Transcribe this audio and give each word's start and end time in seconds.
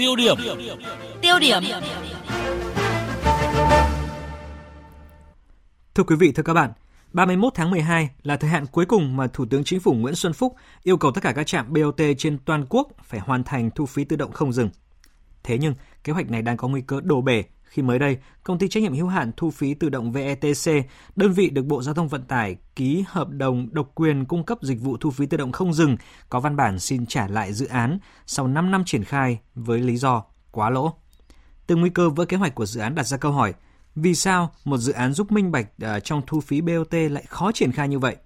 Tiêu 0.00 0.16
điểm. 0.16 0.36
Tiêu 1.22 1.38
điểm. 1.40 1.62
Thưa 5.94 6.02
quý 6.04 6.16
vị, 6.16 6.32
thưa 6.32 6.42
các 6.42 6.54
bạn, 6.54 6.72
31 7.12 7.52
tháng 7.54 7.70
12 7.70 8.10
là 8.22 8.36
thời 8.36 8.50
hạn 8.50 8.66
cuối 8.66 8.86
cùng 8.86 9.16
mà 9.16 9.26
Thủ 9.26 9.46
tướng 9.50 9.64
Chính 9.64 9.80
phủ 9.80 9.92
Nguyễn 9.92 10.14
Xuân 10.14 10.32
Phúc 10.32 10.54
yêu 10.82 10.96
cầu 10.96 11.12
tất 11.12 11.20
cả 11.22 11.32
các 11.32 11.46
trạm 11.46 11.72
BOT 11.72 12.00
trên 12.18 12.38
toàn 12.44 12.66
quốc 12.68 12.88
phải 13.02 13.20
hoàn 13.20 13.44
thành 13.44 13.70
thu 13.74 13.86
phí 13.86 14.04
tự 14.04 14.16
động 14.16 14.32
không 14.32 14.52
dừng. 14.52 14.70
Thế 15.42 15.58
nhưng, 15.58 15.74
kế 16.04 16.12
hoạch 16.12 16.30
này 16.30 16.42
đang 16.42 16.56
có 16.56 16.68
nguy 16.68 16.80
cơ 16.80 17.00
đổ 17.00 17.20
bể 17.20 17.44
khi 17.70 17.82
mới 17.82 17.98
đây, 17.98 18.16
công 18.42 18.58
ty 18.58 18.68
trách 18.68 18.82
nhiệm 18.82 18.94
hữu 18.94 19.06
hạn 19.06 19.32
thu 19.36 19.50
phí 19.50 19.74
tự 19.74 19.88
động 19.88 20.12
VETC, 20.12 20.86
đơn 21.16 21.32
vị 21.32 21.50
được 21.50 21.66
Bộ 21.66 21.82
Giao 21.82 21.94
thông 21.94 22.08
Vận 22.08 22.22
tải 22.22 22.56
ký 22.76 23.04
hợp 23.08 23.28
đồng 23.28 23.68
độc 23.72 23.90
quyền 23.94 24.24
cung 24.24 24.44
cấp 24.44 24.58
dịch 24.62 24.80
vụ 24.80 24.96
thu 24.96 25.10
phí 25.10 25.26
tự 25.26 25.36
động 25.36 25.52
không 25.52 25.72
dừng, 25.72 25.96
có 26.28 26.40
văn 26.40 26.56
bản 26.56 26.78
xin 26.78 27.06
trả 27.06 27.28
lại 27.28 27.52
dự 27.52 27.66
án 27.66 27.98
sau 28.26 28.48
5 28.48 28.70
năm 28.70 28.82
triển 28.86 29.04
khai 29.04 29.38
với 29.54 29.78
lý 29.78 29.96
do 29.96 30.24
quá 30.50 30.70
lỗ. 30.70 30.94
Từ 31.66 31.76
nguy 31.76 31.90
cơ 31.90 32.10
vỡ 32.10 32.24
kế 32.24 32.36
hoạch 32.36 32.54
của 32.54 32.66
dự 32.66 32.80
án 32.80 32.94
đặt 32.94 33.06
ra 33.06 33.16
câu 33.16 33.32
hỏi, 33.32 33.54
vì 33.94 34.14
sao 34.14 34.50
một 34.64 34.78
dự 34.78 34.92
án 34.92 35.12
giúp 35.12 35.32
minh 35.32 35.52
bạch 35.52 35.66
ờ, 35.80 36.00
trong 36.00 36.22
thu 36.26 36.40
phí 36.40 36.60
BOT 36.60 36.92
lại 36.92 37.24
khó 37.28 37.52
triển 37.52 37.72
khai 37.72 37.88
như 37.88 37.98
vậy? 37.98 38.16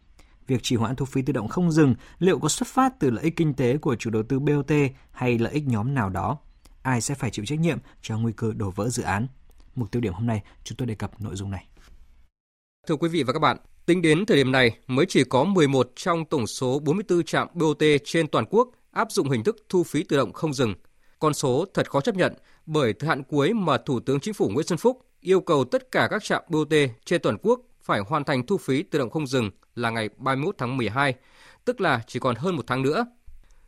Việc 0.47 0.63
trì 0.63 0.77
hoãn 0.77 0.97
thu 0.97 1.05
phí 1.05 1.23
tự 1.23 1.33
động 1.33 1.49
không 1.49 1.73
dừng 1.73 1.95
liệu 2.19 2.39
có 2.39 2.49
xuất 2.49 2.69
phát 2.69 2.93
từ 3.01 3.11
lợi 3.11 3.25
ích 3.25 3.37
kinh 3.37 3.55
tế 3.55 3.77
của 3.77 3.97
chủ 3.97 4.11
đầu 4.11 4.23
tư 4.23 4.41
BOT 4.41 4.73
hay 5.11 5.39
lợi 5.39 5.53
ích 5.53 5.67
nhóm 5.67 5.95
nào 5.95 6.11
đó? 6.11 6.39
Ai 6.85 7.01
sẽ 7.01 7.15
phải 7.15 7.31
chịu 7.31 7.45
trách 7.45 7.61
nhiệm 7.61 7.79
cho 8.03 8.19
nguy 8.19 8.33
cơ 8.37 8.53
đổ 8.57 8.71
vỡ 8.71 8.89
dự 8.89 9.03
án. 9.03 9.27
Mục 9.75 9.91
tiêu 9.93 10.01
điểm 10.01 10.13
hôm 10.13 10.27
nay 10.27 10.43
chúng 10.65 10.77
tôi 10.77 10.87
đề 10.87 10.95
cập 10.95 11.21
nội 11.21 11.37
dung 11.37 11.51
này. 11.51 11.67
Thưa 12.87 12.97
quý 12.97 13.09
vị 13.09 13.23
và 13.23 13.33
các 13.33 13.39
bạn, 13.39 13.57
tính 13.87 14.03
đến 14.03 14.27
thời 14.27 14.37
điểm 14.37 14.53
này 14.53 14.79
mới 14.87 15.07
chỉ 15.09 15.25
có 15.25 15.45
11 15.45 15.93
trong 15.97 16.25
tổng 16.25 16.47
số 16.47 16.79
44 16.79 17.25
trạm 17.25 17.49
BOT 17.55 17.83
trên 18.05 18.29
toàn 18.29 18.45
quốc 18.51 18.69
áp 18.91 19.13
dụng 19.13 19.31
hình 19.31 19.45
thức 19.45 19.57
thu 19.69 19.85
phí 19.85 20.03
tự 20.03 20.17
động 20.17 20.33
không 20.33 20.55
dừng. 20.55 20.75
Con 21.19 21.35
số 21.35 21.65
thật 21.75 21.91
khó 21.91 22.01
chấp 22.01 22.15
nhận 22.15 22.35
bởi 22.67 22.93
thời 22.93 23.09
hạn 23.09 23.23
cuối 23.23 23.53
mà 23.53 23.79
Thủ 23.79 24.01
tướng 24.01 24.21
Chính 24.21 24.35
phủ 24.35 24.49
Nguyễn 24.49 24.67
Xuân 24.67 24.79
Phúc 24.79 25.07
yêu 25.21 25.41
cầu 25.41 25.65
tất 25.65 25.91
cả 25.91 26.09
các 26.11 26.25
trạm 26.25 26.43
BOT 26.49 26.73
trên 27.05 27.23
toàn 27.23 27.37
quốc 27.43 27.61
phải 27.83 28.01
hoàn 28.01 28.25
thành 28.25 28.47
thu 28.47 28.57
phí 28.57 28.83
tự 28.83 28.99
động 28.99 29.11
không 29.11 29.27
dừng 29.27 29.51
là 29.75 29.91
ngày 29.91 30.09
31 30.17 30.55
tháng 30.59 30.77
12, 30.77 31.15
tức 31.65 31.81
là 31.81 32.03
chỉ 32.07 32.19
còn 32.19 32.37
hơn 32.37 32.57
một 32.57 32.65
tháng 32.67 32.83
nữa. 32.83 33.07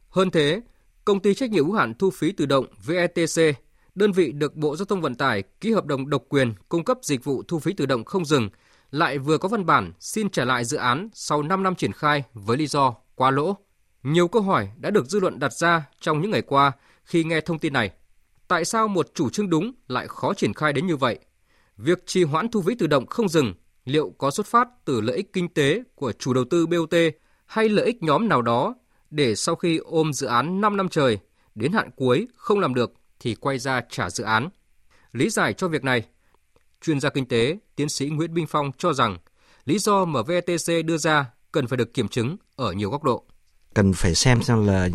Hơn 0.09 0.31
thế, 0.31 0.61
Công 1.07 1.21
ty 1.21 1.35
trách 1.35 1.51
nhiệm 1.51 1.65
hữu 1.65 1.75
hạn 1.75 1.95
thu 1.95 2.11
phí 2.11 2.33
tự 2.33 2.47
động 2.47 2.67
VETC, 2.87 3.57
đơn 3.95 4.13
vị 4.13 4.33
được 4.33 4.57
Bộ 4.57 4.77
Giao 4.77 4.85
thông 4.85 5.01
Vận 5.01 5.15
tải 5.15 5.43
ký 5.61 5.73
hợp 5.73 5.87
đồng 5.87 6.11
độc 6.11 6.23
quyền 6.29 6.55
cung 6.69 6.85
cấp 6.85 6.99
dịch 7.03 7.25
vụ 7.25 7.43
thu 7.49 7.59
phí 7.59 7.73
tự 7.73 7.87
động 7.87 8.05
không 8.05 8.25
dừng, 8.25 8.49
lại 8.91 9.19
vừa 9.19 9.39
có 9.39 9.49
văn 9.49 9.67
bản 9.67 9.93
xin 10.01 10.31
trả 10.31 10.45
lại 10.45 10.65
dự 10.65 10.77
án 10.77 11.09
sau 11.13 11.43
5 11.43 11.63
năm 11.63 11.75
triển 11.75 11.93
khai 11.93 12.23
với 12.35 12.57
lý 12.57 12.67
do 12.67 12.95
quá 13.15 13.31
lỗ. 13.31 13.57
Nhiều 14.03 14.29
câu 14.29 14.43
hỏi 14.43 14.69
đã 14.77 14.91
được 14.91 15.07
dư 15.07 15.21
luận 15.21 15.39
đặt 15.39 15.53
ra 15.53 15.85
trong 16.01 16.23
những 16.23 16.31
ngày 16.31 16.43
qua 16.43 16.73
khi 17.05 17.25
nghe 17.25 17.41
thông 17.41 17.59
tin 17.59 17.73
này. 17.73 17.91
Tại 18.49 18.65
sao 18.65 18.89
một 18.89 19.11
chủ 19.15 19.31
trương 19.31 19.51
đúng 19.51 19.73
lại 19.89 20.07
khó 20.09 20.35
triển 20.35 20.55
khai 20.55 20.73
đến 20.73 20.87
như 20.87 20.97
vậy? 20.97 21.19
Việc 21.77 22.07
trì 22.07 22.25
hoãn 22.25 22.49
thu 22.49 22.63
phí 22.63 22.75
tự 22.75 22.87
động 22.87 23.07
không 23.07 23.29
dừng 23.29 23.55
liệu 23.85 24.15
có 24.19 24.31
xuất 24.31 24.47
phát 24.47 24.69
từ 24.85 25.01
lợi 25.01 25.17
ích 25.17 25.33
kinh 25.33 25.49
tế 25.49 25.83
của 25.95 26.13
chủ 26.13 26.35
đầu 26.35 26.45
tư 26.51 26.67
BOT 26.67 26.95
hay 27.47 27.69
lợi 27.69 27.87
ích 27.87 28.03
nhóm 28.03 28.29
nào 28.29 28.43
đó 28.43 28.75
để 29.11 29.35
sau 29.35 29.57
khi 29.57 29.77
ôm 29.77 30.13
dự 30.13 30.27
án 30.27 30.61
5 30.61 30.77
năm 30.77 30.89
trời, 30.89 31.19
đến 31.55 31.73
hạn 31.73 31.91
cuối 31.97 32.29
không 32.37 32.59
làm 32.59 32.75
được 32.75 32.93
thì 33.21 33.35
quay 33.35 33.59
ra 33.59 33.81
trả 33.91 34.11
dự 34.11 34.25
án. 34.25 34.49
Lý 35.13 35.31
giải 35.31 35.53
cho 35.53 35.69
việc 35.69 35.85
này, 35.85 36.03
chuyên 36.83 37.01
gia 37.01 37.11
kinh 37.11 37.27
tế, 37.27 37.59
tiến 37.77 37.89
sĩ 37.89 38.07
Nguyễn 38.07 38.35
Minh 38.35 38.47
Phong 38.49 38.71
cho 38.79 38.93
rằng 38.93 39.19
lý 39.65 39.79
do 39.79 40.05
mà 40.05 40.23
VTC 40.23 40.73
đưa 40.85 40.99
ra 40.99 41.25
cần 41.53 41.67
phải 41.67 41.77
được 41.77 41.95
kiểm 41.95 42.09
chứng 42.09 42.37
ở 42.57 42.73
nhiều 42.73 42.91
góc 42.91 43.03
độ. 43.03 43.25
Cần 43.75 43.93
phải 43.93 44.15
xem 44.15 44.43
xem 44.43 44.67
là 44.67 44.89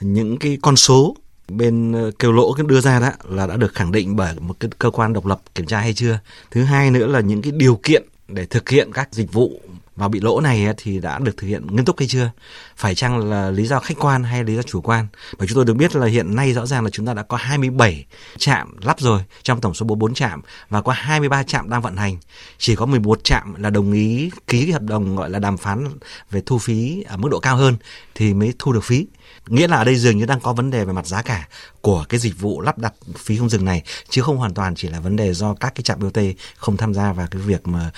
những 0.00 0.36
cái 0.36 0.58
con 0.62 0.76
số 0.76 1.16
bên 1.48 1.92
ờ, 1.92 2.10
kêu 2.18 2.32
lỗ 2.32 2.54
đưa 2.66 2.80
ra 2.80 3.00
đó 3.00 3.10
là 3.24 3.46
đã 3.46 3.56
được 3.56 3.74
khẳng 3.74 3.92
định 3.92 4.16
bởi 4.16 4.34
một 4.40 4.60
cái 4.60 4.70
cơ 4.78 4.90
quan 4.90 5.12
độc 5.12 5.26
lập 5.26 5.40
kiểm 5.54 5.66
tra 5.66 5.80
hay 5.80 5.94
chưa. 5.94 6.18
Thứ 6.50 6.64
hai 6.64 6.90
nữa 6.90 7.06
là 7.06 7.20
những 7.20 7.42
cái 7.42 7.52
điều 7.52 7.80
kiện 7.82 8.02
để 8.28 8.46
thực 8.46 8.68
hiện 8.68 8.92
các 8.92 9.08
dịch 9.12 9.32
vụ 9.32 9.60
và 9.96 10.08
bị 10.08 10.20
lỗ 10.20 10.40
này 10.40 10.66
thì 10.76 11.00
đã 11.00 11.18
được 11.18 11.36
thực 11.36 11.46
hiện 11.46 11.66
nghiêm 11.66 11.84
túc 11.84 11.98
hay 11.98 12.08
chưa? 12.08 12.30
Phải 12.76 12.94
chăng 12.94 13.30
là 13.30 13.50
lý 13.50 13.66
do 13.66 13.80
khách 13.80 13.98
quan 13.98 14.24
hay 14.24 14.44
lý 14.44 14.56
do 14.56 14.62
chủ 14.62 14.80
quan? 14.80 15.06
Bởi 15.38 15.48
chúng 15.48 15.56
tôi 15.56 15.64
được 15.64 15.74
biết 15.74 15.96
là 15.96 16.06
hiện 16.06 16.36
nay 16.36 16.52
rõ 16.52 16.66
ràng 16.66 16.84
là 16.84 16.90
chúng 16.90 17.06
ta 17.06 17.14
đã 17.14 17.22
có 17.22 17.36
27 17.36 18.04
trạm 18.38 18.76
lắp 18.80 19.00
rồi 19.00 19.20
trong 19.42 19.60
tổng 19.60 19.74
số 19.74 19.86
44 19.86 20.14
trạm 20.14 20.42
và 20.68 20.82
có 20.82 20.92
23 20.92 21.42
trạm 21.42 21.70
đang 21.70 21.82
vận 21.82 21.96
hành. 21.96 22.16
Chỉ 22.58 22.76
có 22.76 22.86
11 22.86 23.24
trạm 23.24 23.54
là 23.62 23.70
đồng 23.70 23.92
ý 23.92 24.30
ký 24.46 24.64
cái 24.64 24.72
hợp 24.72 24.82
đồng 24.82 25.16
gọi 25.16 25.30
là 25.30 25.38
đàm 25.38 25.56
phán 25.56 25.88
về 26.30 26.42
thu 26.46 26.58
phí 26.58 27.02
ở 27.02 27.16
mức 27.16 27.28
độ 27.28 27.40
cao 27.40 27.56
hơn 27.56 27.76
thì 28.14 28.34
mới 28.34 28.54
thu 28.58 28.72
được 28.72 28.84
phí. 28.84 29.06
Nghĩa 29.46 29.68
là 29.68 29.76
ở 29.76 29.84
đây 29.84 29.96
dường 29.96 30.18
như 30.18 30.26
đang 30.26 30.40
có 30.40 30.52
vấn 30.52 30.70
đề 30.70 30.84
về 30.84 30.92
mặt 30.92 31.06
giá 31.06 31.22
cả 31.22 31.48
của 31.80 32.04
cái 32.08 32.20
dịch 32.20 32.40
vụ 32.40 32.60
lắp 32.60 32.78
đặt 32.78 32.94
phí 33.18 33.36
không 33.36 33.48
dừng 33.48 33.64
này, 33.64 33.82
chứ 34.08 34.22
không 34.22 34.36
hoàn 34.36 34.54
toàn 34.54 34.74
chỉ 34.74 34.88
là 34.88 35.00
vấn 35.00 35.16
đề 35.16 35.34
do 35.34 35.54
các 35.54 35.74
cái 35.74 35.82
trạm 35.82 35.98
BOT 36.00 36.18
không 36.56 36.76
tham 36.76 36.94
gia 36.94 37.12
vào 37.12 37.26
cái 37.30 37.42
việc 37.42 37.68
mà 37.68 37.90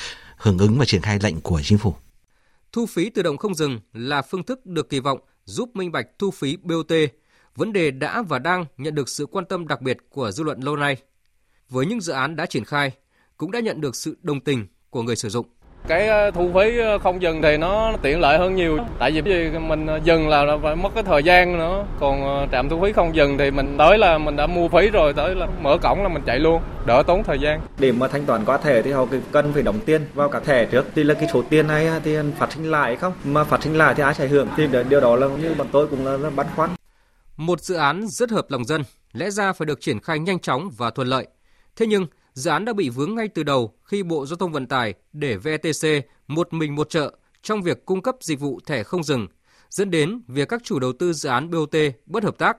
hưởng 0.46 0.58
ứng 0.58 0.78
và 0.78 0.84
triển 0.84 1.02
khai 1.02 1.18
lệnh 1.22 1.40
của 1.40 1.60
chính 1.64 1.78
phủ. 1.78 1.94
Thu 2.72 2.86
phí 2.86 3.10
tự 3.10 3.22
động 3.22 3.36
không 3.36 3.54
dừng 3.54 3.80
là 3.92 4.22
phương 4.22 4.42
thức 4.42 4.66
được 4.66 4.88
kỳ 4.88 5.00
vọng 5.00 5.18
giúp 5.44 5.76
minh 5.76 5.92
bạch 5.92 6.06
thu 6.18 6.30
phí 6.30 6.56
BOT, 6.56 6.92
vấn 7.56 7.72
đề 7.72 7.90
đã 7.90 8.22
và 8.22 8.38
đang 8.38 8.64
nhận 8.76 8.94
được 8.94 9.08
sự 9.08 9.26
quan 9.26 9.44
tâm 9.44 9.68
đặc 9.68 9.82
biệt 9.82 9.96
của 10.10 10.30
dư 10.30 10.44
luận 10.44 10.60
lâu 10.60 10.76
nay. 10.76 10.96
Với 11.68 11.86
những 11.86 12.00
dự 12.00 12.12
án 12.12 12.36
đã 12.36 12.46
triển 12.46 12.64
khai, 12.64 12.92
cũng 13.36 13.50
đã 13.50 13.60
nhận 13.60 13.80
được 13.80 13.96
sự 13.96 14.16
đồng 14.22 14.40
tình 14.40 14.66
của 14.90 15.02
người 15.02 15.16
sử 15.16 15.28
dụng. 15.28 15.46
Cái 15.88 16.08
ờ, 16.08 16.30
thu 16.30 16.50
phí 16.54 16.78
ờ, 16.78 16.98
không 16.98 17.22
dừng 17.22 17.42
thì 17.42 17.56
nó 17.56 17.92
tiện 18.02 18.20
lợi 18.20 18.38
hơn 18.38 18.54
nhiều. 18.54 18.78
Tại 18.98 19.10
vì 19.24 19.50
mình 19.58 19.86
dừng 20.04 20.28
là 20.28 20.44
phải 20.62 20.76
mất 20.76 20.88
cái 20.94 21.02
thời 21.02 21.22
gian 21.22 21.58
nữa. 21.58 21.84
Còn 22.00 22.24
ờ, 22.24 22.46
trạm 22.52 22.68
thu 22.68 22.82
phí 22.82 22.92
không 22.92 23.16
dừng 23.16 23.38
thì 23.38 23.50
mình 23.50 23.74
tới 23.78 23.98
là 23.98 24.18
mình 24.18 24.36
đã 24.36 24.46
mua 24.46 24.68
phí 24.68 24.90
rồi, 24.90 25.12
tới 25.12 25.34
là 25.34 25.46
mở 25.60 25.78
cổng 25.82 26.02
là 26.02 26.08
mình 26.08 26.22
chạy 26.26 26.38
luôn, 26.38 26.62
đỡ 26.86 27.02
tốn 27.06 27.24
thời 27.24 27.38
gian. 27.38 27.60
Để 27.78 27.92
mà 27.92 28.08
thanh 28.08 28.26
toán 28.26 28.44
qua 28.44 28.58
thẻ 28.58 28.82
thì 28.82 28.92
họ 28.92 29.06
cần 29.32 29.52
phải 29.52 29.62
đóng 29.62 29.78
tiền 29.86 30.06
vào 30.14 30.28
các 30.28 30.44
thẻ 30.44 30.64
trước. 30.64 30.86
Thì 30.94 31.04
là 31.04 31.14
cái 31.14 31.28
số 31.32 31.42
tiền 31.50 31.66
này 31.66 31.88
thì 32.04 32.16
phát 32.38 32.52
sinh 32.52 32.70
lại 32.70 32.96
không? 32.96 33.12
Mà 33.24 33.44
phát 33.44 33.62
sinh 33.62 33.78
lại 33.78 33.94
thì 33.94 34.02
ai 34.02 34.14
sẽ 34.14 34.26
hưởng? 34.26 34.48
Thì 34.56 34.66
điều 34.88 35.00
đó 35.00 35.16
là 35.16 35.26
như 35.26 35.54
bọn 35.58 35.66
tôi 35.72 35.86
cũng 35.86 36.06
là 36.06 36.30
băn 36.30 36.46
khoăn. 36.56 36.70
Một 37.36 37.60
dự 37.60 37.74
án 37.74 38.06
rất 38.06 38.30
hợp 38.30 38.46
lòng 38.48 38.64
dân, 38.64 38.82
lẽ 39.12 39.30
ra 39.30 39.52
phải 39.52 39.66
được 39.66 39.80
triển 39.80 40.00
khai 40.00 40.18
nhanh 40.18 40.38
chóng 40.38 40.70
và 40.76 40.90
thuận 40.90 41.08
lợi. 41.08 41.26
Thế 41.76 41.86
nhưng 41.86 42.06
dự 42.36 42.50
án 42.50 42.64
đã 42.64 42.72
bị 42.72 42.88
vướng 42.88 43.14
ngay 43.14 43.28
từ 43.28 43.42
đầu 43.42 43.74
khi 43.84 44.02
Bộ 44.02 44.26
Giao 44.26 44.36
thông 44.36 44.52
Vận 44.52 44.66
tải 44.66 44.94
để 45.12 45.36
VTC 45.36 45.88
một 46.26 46.52
mình 46.52 46.74
một 46.74 46.90
chợ 46.90 47.16
trong 47.42 47.62
việc 47.62 47.86
cung 47.86 48.02
cấp 48.02 48.16
dịch 48.20 48.40
vụ 48.40 48.60
thẻ 48.66 48.82
không 48.82 49.02
dừng, 49.02 49.26
dẫn 49.70 49.90
đến 49.90 50.22
việc 50.28 50.48
các 50.48 50.64
chủ 50.64 50.78
đầu 50.78 50.92
tư 50.92 51.12
dự 51.12 51.28
án 51.28 51.50
BOT 51.50 51.76
bất 52.06 52.24
hợp 52.24 52.38
tác. 52.38 52.56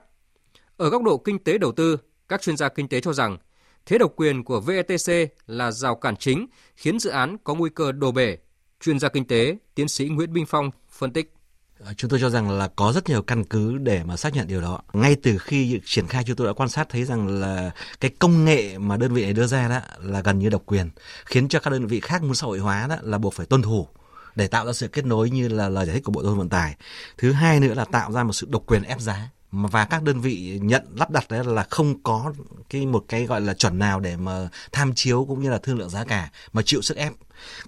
Ở 0.76 0.88
góc 0.88 1.02
độ 1.02 1.18
kinh 1.18 1.44
tế 1.44 1.58
đầu 1.58 1.72
tư, 1.72 1.96
các 2.28 2.42
chuyên 2.42 2.56
gia 2.56 2.68
kinh 2.68 2.88
tế 2.88 3.00
cho 3.00 3.12
rằng 3.12 3.38
thế 3.86 3.98
độc 3.98 4.12
quyền 4.16 4.44
của 4.44 4.60
VTC 4.60 5.12
là 5.46 5.70
rào 5.70 5.96
cản 5.96 6.16
chính 6.16 6.46
khiến 6.76 6.98
dự 6.98 7.10
án 7.10 7.36
có 7.44 7.54
nguy 7.54 7.70
cơ 7.74 7.92
đổ 7.92 8.12
bể. 8.12 8.36
Chuyên 8.80 8.98
gia 8.98 9.08
kinh 9.08 9.26
tế, 9.26 9.56
tiến 9.74 9.88
sĩ 9.88 10.08
Nguyễn 10.08 10.32
Minh 10.32 10.46
Phong 10.46 10.70
phân 10.90 11.12
tích. 11.12 11.34
Ờ, 11.78 11.92
chúng 11.96 12.10
tôi 12.10 12.20
cho 12.20 12.30
rằng 12.30 12.50
là 12.50 12.68
có 12.76 12.92
rất 12.92 13.08
nhiều 13.08 13.22
căn 13.22 13.44
cứ 13.44 13.78
để 13.78 14.04
mà 14.04 14.16
xác 14.16 14.34
nhận 14.34 14.46
điều 14.46 14.60
đó. 14.60 14.80
Ngay 14.92 15.16
từ 15.22 15.38
khi 15.38 15.80
triển 15.84 16.06
khai 16.06 16.24
chúng 16.26 16.36
tôi 16.36 16.46
đã 16.46 16.52
quan 16.52 16.68
sát 16.68 16.88
thấy 16.88 17.04
rằng 17.04 17.40
là 17.40 17.70
cái 18.00 18.10
công 18.18 18.44
nghệ 18.44 18.78
mà 18.78 18.96
đơn 18.96 19.14
vị 19.14 19.22
này 19.22 19.32
đưa 19.32 19.46
ra 19.46 19.68
đó 19.68 19.80
là 20.02 20.20
gần 20.20 20.38
như 20.38 20.48
độc 20.48 20.62
quyền, 20.66 20.90
khiến 21.26 21.48
cho 21.48 21.60
các 21.60 21.70
đơn 21.70 21.86
vị 21.86 22.00
khác 22.00 22.22
muốn 22.22 22.34
xã 22.34 22.46
hội 22.46 22.58
hóa 22.58 22.86
đó 22.88 22.96
là 23.02 23.18
buộc 23.18 23.34
phải 23.34 23.46
tuân 23.46 23.62
thủ 23.62 23.88
để 24.34 24.46
tạo 24.46 24.66
ra 24.66 24.72
sự 24.72 24.88
kết 24.88 25.06
nối 25.06 25.30
như 25.30 25.48
là 25.48 25.68
lời 25.68 25.86
giải 25.86 25.94
thích 25.94 26.04
của 26.04 26.12
Bộ 26.12 26.22
Giao 26.22 26.30
thông 26.30 26.38
Vận 26.38 26.48
tải. 26.48 26.76
Thứ 27.18 27.32
hai 27.32 27.60
nữa 27.60 27.74
là 27.74 27.84
tạo 27.84 28.12
ra 28.12 28.24
một 28.24 28.32
sự 28.32 28.46
độc 28.50 28.62
quyền 28.66 28.82
ép 28.82 29.00
giá 29.00 29.28
và 29.50 29.84
các 29.84 30.02
đơn 30.02 30.20
vị 30.20 30.58
nhận 30.62 30.86
lắp 30.94 31.10
đặt 31.10 31.30
đấy 31.30 31.44
là 31.44 31.66
không 31.70 32.02
có 32.02 32.32
cái 32.70 32.86
một 32.86 33.04
cái 33.08 33.26
gọi 33.26 33.40
là 33.40 33.54
chuẩn 33.54 33.78
nào 33.78 34.00
để 34.00 34.16
mà 34.16 34.48
tham 34.72 34.94
chiếu 34.94 35.24
cũng 35.28 35.42
như 35.42 35.50
là 35.50 35.58
thương 35.58 35.78
lượng 35.78 35.90
giá 35.90 36.04
cả, 36.04 36.30
mà 36.52 36.62
chịu 36.62 36.82
sức 36.82 36.96
ép. 36.96 37.12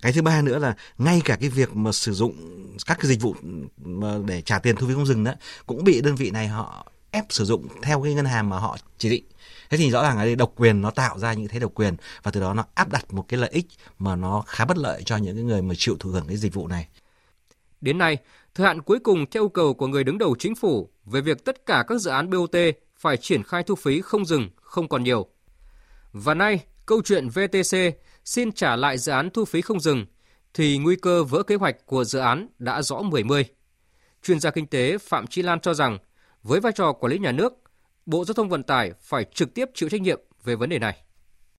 Cái 0.02 0.12
thứ 0.12 0.22
ba 0.22 0.42
nữa 0.42 0.58
là 0.58 0.74
ngay 0.98 1.22
cả 1.24 1.36
cái 1.40 1.48
việc 1.48 1.76
mà 1.76 1.92
sử 1.92 2.12
dụng 2.12 2.34
các 2.86 2.98
cái 3.00 3.08
dịch 3.08 3.20
vụ 3.20 3.34
mà 3.84 4.18
để 4.26 4.42
trả 4.42 4.58
tiền 4.58 4.76
thu 4.76 4.88
phí 4.88 4.94
không 4.94 5.06
dừng 5.06 5.24
đó, 5.24 5.32
cũng 5.66 5.84
bị 5.84 6.00
đơn 6.00 6.14
vị 6.14 6.30
này 6.30 6.48
họ 6.48 6.86
ép 7.10 7.24
sử 7.28 7.44
dụng 7.44 7.68
theo 7.82 8.02
cái 8.02 8.14
ngân 8.14 8.24
hàng 8.24 8.48
mà 8.48 8.58
họ 8.58 8.76
chỉ 8.98 9.10
định. 9.10 9.24
Thế 9.70 9.76
thì 9.76 9.90
rõ 9.90 10.02
ràng 10.02 10.18
ở 10.18 10.24
đây, 10.24 10.36
độc 10.36 10.52
quyền 10.56 10.80
nó 10.80 10.90
tạo 10.90 11.18
ra 11.18 11.32
những 11.32 11.48
thế 11.48 11.58
độc 11.58 11.72
quyền 11.74 11.96
và 12.22 12.30
từ 12.30 12.40
đó 12.40 12.54
nó 12.54 12.64
áp 12.74 12.88
đặt 12.88 13.14
một 13.14 13.24
cái 13.28 13.40
lợi 13.40 13.50
ích 13.50 13.66
mà 13.98 14.16
nó 14.16 14.42
khá 14.46 14.64
bất 14.64 14.78
lợi 14.78 15.02
cho 15.06 15.16
những 15.16 15.36
cái 15.36 15.44
người 15.44 15.62
mà 15.62 15.74
chịu 15.78 15.96
thụ 16.00 16.10
hưởng 16.10 16.26
cái 16.28 16.36
dịch 16.36 16.54
vụ 16.54 16.68
này. 16.68 16.88
Đến 17.80 17.98
nay 17.98 18.18
thời 18.54 18.66
hạn 18.66 18.82
cuối 18.82 18.98
cùng 18.98 19.26
theo 19.30 19.42
yêu 19.42 19.48
cầu 19.48 19.74
của 19.74 19.86
người 19.86 20.04
đứng 20.04 20.18
đầu 20.18 20.34
chính 20.38 20.54
phủ 20.54 20.88
về 21.04 21.20
việc 21.20 21.44
tất 21.44 21.66
cả 21.66 21.84
các 21.88 21.98
dự 21.98 22.10
án 22.10 22.30
BOT 22.30 22.56
phải 22.96 23.16
triển 23.16 23.42
khai 23.42 23.62
thu 23.62 23.74
phí 23.74 24.00
không 24.00 24.24
dừng 24.24 24.48
không 24.56 24.88
còn 24.88 25.02
nhiều. 25.02 25.26
Và 26.12 26.34
nay, 26.34 26.60
câu 26.86 27.02
chuyện 27.04 27.28
VTC 27.28 27.76
xin 28.24 28.52
trả 28.52 28.76
lại 28.76 28.98
dự 28.98 29.12
án 29.12 29.30
thu 29.30 29.44
phí 29.44 29.60
không 29.60 29.80
dừng 29.80 30.06
thì 30.54 30.78
nguy 30.78 30.96
cơ 30.96 31.24
vỡ 31.24 31.42
kế 31.42 31.54
hoạch 31.54 31.86
của 31.86 32.04
dự 32.04 32.18
án 32.18 32.48
đã 32.58 32.82
rõ 32.82 33.02
mười 33.02 33.24
mươi. 33.24 33.44
Chuyên 34.22 34.40
gia 34.40 34.50
kinh 34.50 34.66
tế 34.66 34.98
Phạm 34.98 35.26
Chi 35.26 35.42
Lan 35.42 35.60
cho 35.60 35.74
rằng 35.74 35.98
với 36.42 36.60
vai 36.60 36.72
trò 36.72 36.92
quản 36.92 37.12
lý 37.12 37.18
nhà 37.18 37.32
nước, 37.32 37.52
Bộ 38.06 38.24
Giao 38.24 38.34
thông 38.34 38.48
Vận 38.48 38.62
tải 38.62 38.92
phải 39.00 39.24
trực 39.24 39.54
tiếp 39.54 39.68
chịu 39.74 39.88
trách 39.88 40.00
nhiệm 40.00 40.20
về 40.44 40.56
vấn 40.56 40.68
đề 40.68 40.78
này. 40.78 41.02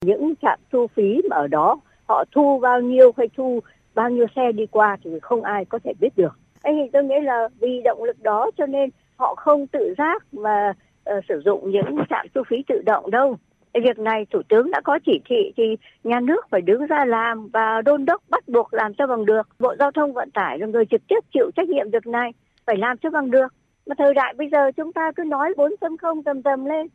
Những 0.02 0.34
trạm 0.42 0.60
thu 0.72 0.88
phí 0.96 1.22
mà 1.30 1.36
ở 1.36 1.48
đó 1.48 1.82
họ 2.08 2.24
thu 2.36 2.60
bao 2.62 2.82
nhiêu 2.82 3.12
hay 3.18 3.28
thu 3.38 3.60
bao 3.96 4.10
nhiêu 4.10 4.26
xe 4.36 4.52
đi 4.56 4.64
qua 4.72 4.98
thì 5.04 5.12
không 5.22 5.44
ai 5.44 5.66
có 5.66 5.80
thể 5.84 5.92
biết 6.00 6.10
được 6.16 6.41
thế 6.63 6.72
thì 6.74 6.90
tôi 6.94 7.04
nghĩ 7.04 7.16
là 7.24 7.50
vì 7.60 7.81
động 7.86 8.04
lực 8.04 8.22
đó 8.22 8.52
cho 8.58 8.66
nên 8.66 8.90
họ 9.16 9.36
không 9.36 9.68
tự 9.68 9.94
giác 9.98 10.24
mà 10.31 10.74
uh, 11.10 11.24
sử 11.30 11.42
dụng 11.46 11.72
những 11.72 11.98
trạm 12.10 12.28
thu 12.34 12.42
phí 12.50 12.58
tự 12.68 12.81
động 12.86 13.12
đâu. 13.12 13.38
Việc 13.74 14.00
này 14.00 14.25
thủ 14.31 14.42
tướng 14.50 14.72
đã 14.72 14.81
có 14.81 15.00
chỉ 15.06 15.22
thị 15.25 15.54
thì 15.58 15.63
nhà 16.04 16.19
nước 16.19 16.48
phải 16.50 16.62
đứng 16.62 16.86
ra 16.86 17.06
làm 17.06 17.48
và 17.48 17.81
đôn 17.81 18.06
đốc 18.06 18.22
bắt 18.30 18.48
buộc 18.48 18.74
làm 18.74 18.94
cho 18.94 19.08
bằng 19.08 19.25
được. 19.25 19.48
Bộ 19.60 19.75
giao 19.80 19.92
thông 19.92 20.13
vận 20.13 20.31
tải 20.31 20.60
là 20.60 20.68
người 20.68 20.86
trực 20.86 21.02
tiếp 21.08 21.19
chịu 21.34 21.52
trách 21.56 21.69
nhiệm 21.69 21.90
việc 21.90 22.08
này 22.08 22.31
phải 22.66 22.78
làm 22.78 22.98
cho 22.98 23.10
bằng 23.10 23.31
được. 23.31 23.54
Mà 23.86 23.96
thời 23.98 24.13
đại 24.13 24.34
bây 24.38 24.50
giờ 24.50 24.72
chúng 24.72 24.94
ta 24.94 25.12
cứ 25.16 25.24
nói 25.24 25.54
4.0 25.58 26.22
tầm 26.24 26.44
tầm 26.44 26.66
lên 26.66 26.88